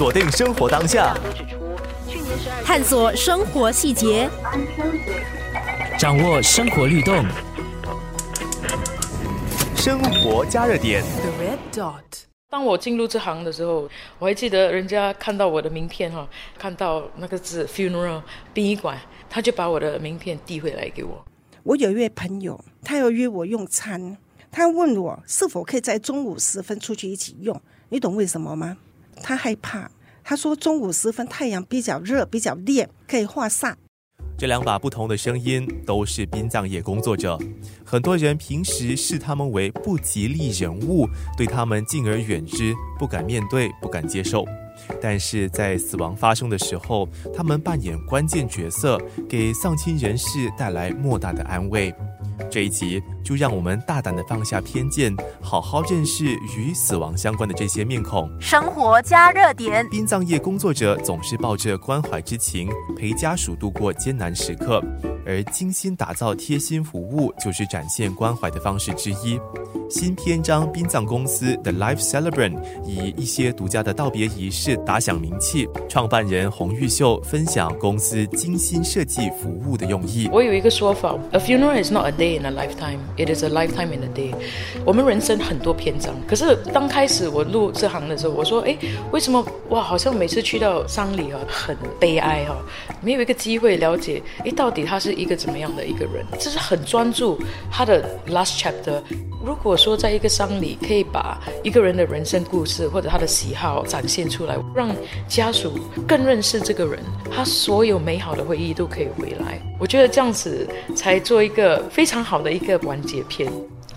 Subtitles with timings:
[0.00, 1.14] 锁定生活当下，
[2.64, 4.30] 探索生活细节，
[5.98, 7.22] 掌握生活律动。
[9.76, 11.02] 生活加热点。
[11.02, 12.22] The red dot。
[12.48, 16.26] 当我进入这行的时候，我还记得人家看到我的名片哈，
[16.58, 18.22] 看到那个字 funeral
[18.54, 18.98] 殡仪馆，
[19.28, 21.22] 他就把我的名片递回来给我。
[21.62, 24.16] 我有一位朋友，他要约我用餐，
[24.50, 27.60] 他问我是否可以在中午时分出去一起用。
[27.90, 28.78] 你懂为什么吗？
[29.22, 29.90] 他害怕，
[30.24, 33.74] 他说中午时分太阳比较热，比较烈，可以化煞。
[34.36, 37.38] 这两把不同的声音都是殡葬业工作者，
[37.84, 41.06] 很多人平时视他们为不吉利人物，
[41.36, 44.44] 对他们敬而远之，不敢面对，不敢接受。
[44.98, 51.94] 但是在死亡发生的时候，他们扮演关键角色，给丧亲人士带来莫大的安慰。
[52.50, 56.24] 这一集就让我们大胆的放下偏见，好好认识
[56.56, 58.30] 与死亡相关的这些面孔。
[58.40, 59.88] 生活加热点。
[59.88, 64.82] 殡葬业工作者总是抱着关怀之情，陪家属度过艰难时刻，
[65.26, 69.38] 而精心打造贴心服务就是展现关怀的方式之一。
[69.88, 75.68] 新篇章殡葬公司 The Life Celebrant 以一些独家的道别仪式打响名气。
[75.88, 80.28] 创办人洪玉秀分享公司精心设计服务的用意。
[80.32, 84.34] 我有一个说法，A funeral is not a day in a lifetime, it is a lifetime in a day。
[84.84, 88.76] 我们人生很多篇章，可是刚开始我入这行的时候，我说，哎，
[89.12, 92.56] 为什么哇，好像每次去到丧礼啊，很悲哀哈、
[93.00, 96.24] 没有一个机会了解，哎，到底他是一个怎么样的一个人？
[96.38, 97.38] 就是很专注
[97.70, 99.00] 他的 last chapter。
[99.44, 104.90] 如果说在一个丧礼可以把一个人的人生故事或者他的喜好展现出来，让
[105.26, 106.98] 家属更认识这个人，
[107.34, 109.58] 他所有美好的回忆都可以回来。
[109.78, 113.50] 我觉得这样子才做一个非常好的一个完结篇。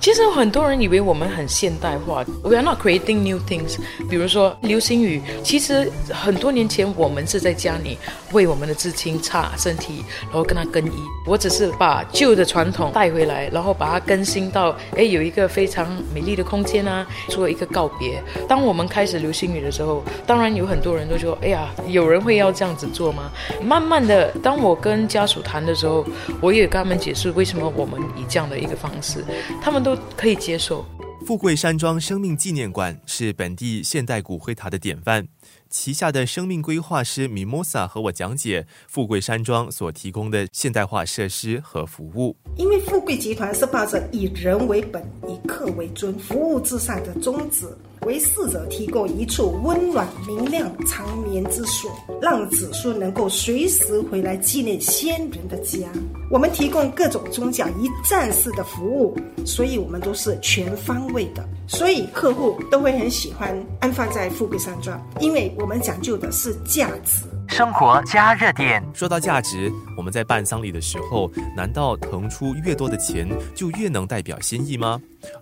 [0.04, 3.78] 其实很多人以为我们很现代化，We are not creating new things。
[4.10, 7.98] 比如说流星雨，其实很多年前我们是在家里
[8.34, 10.92] 为我们的至亲擦身体，然后跟他更衣。
[11.26, 18.22] 我只是把旧的传统带回来，然后把它更新到，哎，有一个非常美丽的空间啊，做一个告别。
[18.45, 23.32] 当我们开始流星雨的时候，当然有很多人都说，哎呀，有人会要这样子做吗？
[23.64, 26.06] 慢慢的，当我跟家属谈的时候，
[26.42, 29.23] 我也跟他们解释为什么我们以这样的一个方式，
[29.61, 30.86] 他们都可以接受。
[31.26, 35.26] 富贵山庄生命纪念馆是本地现代骨灰塔的典范。
[35.73, 42.36] 旗下的生命规划师 Mimosa 和我讲解富贵山庄所提供的现代化设施和服务。
[42.58, 47.66] 因为富贵集团是抱着以人为本、以客为尊、服务至上的宗旨，
[48.02, 51.92] 为逝者提供一处温暖明亮、长眠之所，
[52.22, 55.89] 让子孙能够随时回来纪念先人的家。
[56.30, 67.26] 我们提供各种宗教一站式的服务，所以我们都是全方位的，所以客户都会很喜欢安放在富贵山庄，因为们讲究的是价值。
[67.48, 68.84] 生活加热点。
[68.94, 75.02] 说到价值，我们在办丧礼的时候，难道腾出越多的钱就越能代表心意吗？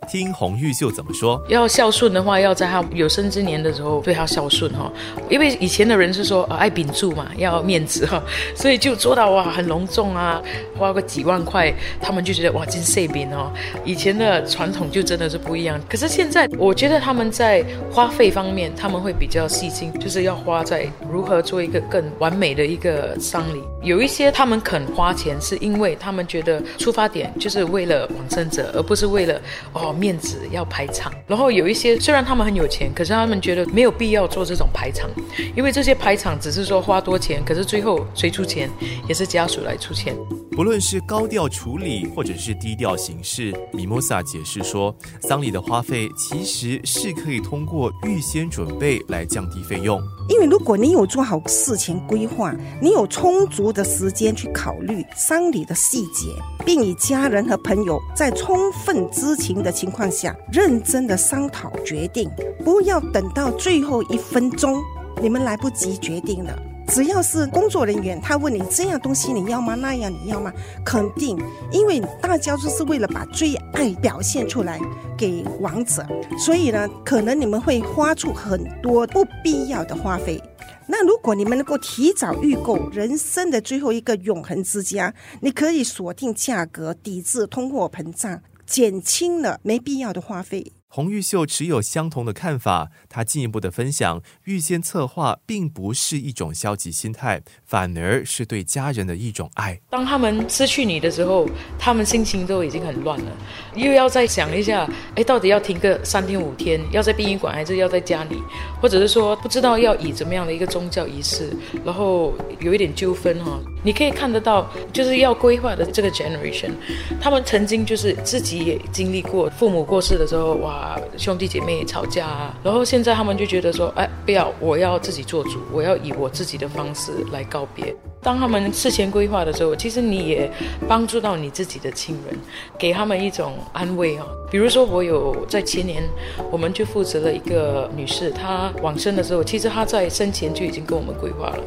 [0.09, 1.42] 听洪玉秀怎么说。
[1.47, 4.92] 要孝顺的话，要在他有生之年的时候对他孝顺哈，
[5.30, 8.22] 因为以前的人是说、呃、爱秉烛嘛，要面子哈，
[8.56, 10.41] 所以就做到哇很隆重啊，
[10.78, 13.52] 花个几万块，他们就觉得哇真碎饼哦。
[13.86, 23.62] 以前的传统就真的是不一样，可是现在我觉得他们在花费方面他们会比较细心，就是要花在如何做一个更完美的一个丧礼。
[23.81, 29.41] 有一些他们肯花钱，是因为他们觉得出发点就是为了往生者，而不是为了
[29.74, 31.12] 哦面子要排场。
[31.28, 35.09] 然后有一些虽然他们很有钱，可是他们觉得没有必要做这种排场，
[35.56, 38.70] 因为这些排场只是说花多钱，可是最后谁出钱
[39.08, 40.16] 也是家属来出钱。
[40.52, 50.02] 不论是高调处理或者是低调行事，米莫萨解释说，丧礼的花费其实是可以通过预先准备来降低费用。
[50.28, 56.28] 因为如果你有做好事前规划，你有充足的时间去考虑丧礼的细节，
[56.66, 62.29] 并以家人和朋友在充分知情的情况下，认真的商讨决定，
[62.63, 64.81] 不要等到最后一分钟，
[65.22, 66.58] 你们来不及决定了。
[66.87, 69.75] 只要是工作人员，他问你这样东西你要吗？
[69.75, 70.52] 那样你要吗？
[70.84, 71.37] 肯定，
[71.72, 74.78] 因为大家就是为了把最爱表现出来
[75.17, 76.05] 给王者，
[76.37, 80.41] 所以呢，可能你们会花出很多不必要的花费。
[80.85, 88.41] 那如果你们能够提早预购人生的最后一个永恒之家，你可以锁定价格，抵制通货膨胀，
[88.72, 90.72] 减轻了没必要的花费。
[90.93, 99.79] 洪玉秀持有相同的看法，他进一步的分享，预先策划并不是一种消极心态，反而是对家人的一种爱。
[99.90, 101.47] 当他们失去你的时候，
[101.79, 103.32] 他们心情都已经很乱了，
[103.73, 104.85] 又要再想一下，
[105.16, 108.35] 哎，到底要停个三天五天，要在殡仪馆还是要在家里，
[108.82, 111.55] 或者是说不知道要以怎么样的一个宗教仪式，
[111.85, 113.58] 然后有一点纠纷哈。
[113.84, 116.72] 你可以看得到，就是要规划的这个 generation，
[117.20, 120.80] 他们曾经就是自己也经历过父母过世的时候，哇，
[121.17, 127.95] 兄弟姐妹吵架啊，然后现在他们就觉得说，哎，不要，我要自己做主，我要以我自己的方式来告别。
[128.23, 130.50] 当他们事前规划的时候，其实你也
[130.88, 132.38] 帮助到你自己的亲人，
[132.78, 134.26] 给他们一种安慰啊。
[134.52, 136.03] 比如说，我有在前年，
[136.52, 141.64] 我们就负责了一个女士，她往生的时候，其实她在生前就已经跟我们规划了。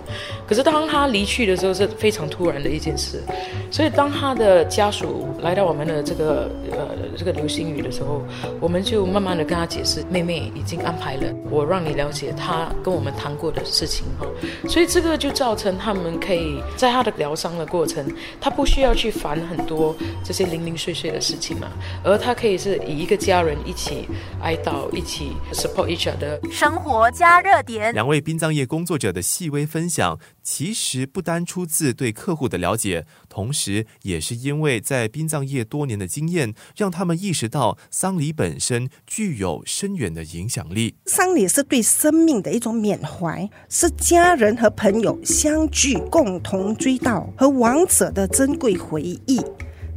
[0.47, 3.23] 可是当她离去的时候，是非常突然的一件事。
[3.71, 8.23] 所以当她的家属来到我们的这个呃这个流星雨的时候，
[8.61, 14.27] 我们就慢慢的跟她解释，妹妹已经安排了，我让你了解她跟我们谈过的事情哈。
[14.69, 16.44] 所以这个就造成他们可以
[16.77, 18.07] 在他的疗伤的过程，
[18.41, 21.69] 他不需要去烦很多这些零零碎碎的事情嘛，
[22.05, 22.75] 而他可以是。
[22.87, 24.07] 以一个家人一起
[24.43, 26.39] 哀悼，一起 support each other。
[26.53, 27.95] 生活加热点。
[27.95, 40.97] 两位殡葬业工作者的细微分享，其实不单出自对客户的了解，同时也是因为在殡葬业多年的经验，让他们意识到丧礼本身具有深远的影响力。
[41.07, 49.41] 丧礼是对生命的一种缅怀，是家人和朋友相聚，共同追悼和亡者的珍贵回忆。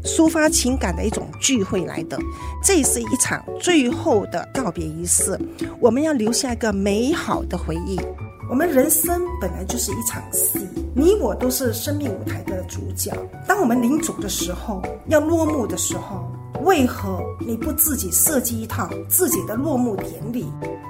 [0.03, 2.17] 抒发情感的一种聚会来的，
[2.63, 5.37] 这是一场最后的告别仪式。
[5.81, 7.99] 我们要留下一个美好的回忆。
[8.49, 10.65] 我们人生本来就是一场戏，
[10.95, 13.11] 你我都是生命舞台的主角。
[13.45, 16.25] 当我们临走的时候，要落幕的时候，
[16.63, 20.45] 为何你不自己设计一套自己的落幕典礼？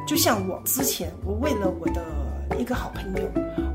[0.06, 2.06] 就像我之前，我为了我的
[2.60, 3.28] 一个好朋友，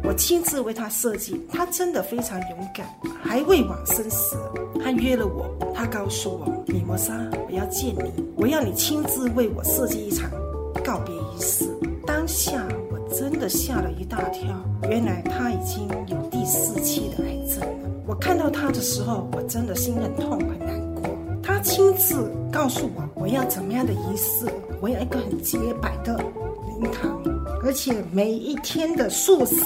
[0.04, 2.86] 我亲自为他设计，他真的非常勇敢，
[3.20, 4.36] 还未往生死。
[4.80, 5.44] 他约了我，
[5.74, 7.12] 他告诉我：“米摩莎，
[7.46, 10.30] 我要见你，我要你亲自为我设计一场
[10.84, 11.68] 告别仪式。”
[12.06, 12.66] 当下
[13.12, 14.48] 真的吓了一大跳，
[14.88, 17.90] 原来他已经有第四期的癌症了。
[18.06, 21.02] 我看到他的时候，我真的心很痛很难过。
[21.42, 24.46] 他亲自告诉我，我要怎么样的仪式，
[24.80, 26.16] 我要一个很洁白的
[26.80, 27.22] 灵堂，
[27.62, 29.56] 而且每一天的素食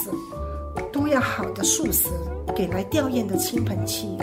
[0.91, 2.09] 都要好的素食，
[2.55, 4.17] 给来吊唁的亲朋戚。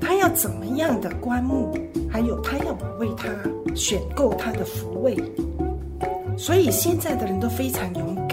[0.00, 1.72] 他要怎么样的棺木？
[2.10, 3.28] 还有他要我为他
[3.74, 5.16] 选购他的福位。
[6.36, 8.23] 所以现在的人都非常勇敢。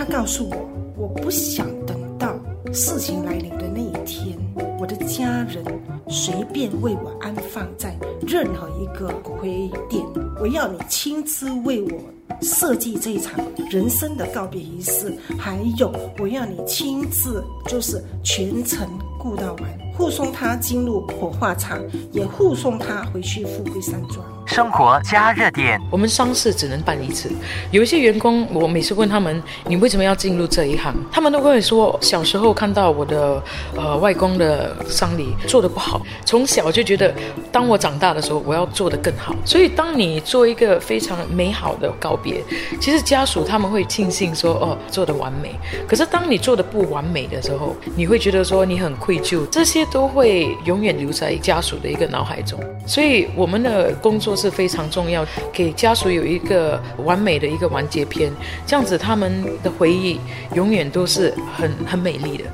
[0.00, 0.56] 他告诉我，
[0.96, 2.34] 我不想等到
[2.72, 4.34] 事情来临的那一天，
[4.78, 5.62] 我的家人
[6.08, 7.94] 随便为我安放在
[8.26, 10.02] 任何一个骨灰店。
[10.40, 11.98] 我要你亲自为我
[12.42, 13.38] 设计这一场
[13.70, 18.88] 人生的告别仪式，还有我要你亲自就是全程
[19.18, 19.80] 顾到完。
[19.92, 21.78] 护送他进入火化场，
[22.10, 24.24] 也护送他回去富贵山庄。
[24.46, 27.30] 生活加热点，我们丧事只能办一次。
[27.70, 30.94] 有一些员工，我每次问他们，你为什么要进入这一行？
[31.12, 33.40] 他们都会说，小时候看到我的
[33.76, 37.14] 呃外公的丧礼做的不好，从小就觉得，
[37.52, 39.36] 当我长大的时候，我要做得更好。
[39.44, 42.42] 所以，当你做一个非常美好的告别，
[42.80, 45.54] 其实家属他们会庆幸说，哦，做的完美。
[45.86, 49.46] 可是，当你做的不完美的时候，你会觉得说你很愧疚。
[49.50, 52.58] 这些都会永远留在家属的一个脑海中。
[52.86, 54.30] 所以，我们的工作。
[54.40, 58.32] 是非常重要，给家属有一个完美的一个完结篇，
[58.64, 60.18] 这样子他们的回忆
[60.54, 62.44] 永远都是很很美丽的。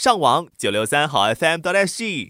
[0.00, 2.28] 上网九六三好 FM 到 SG。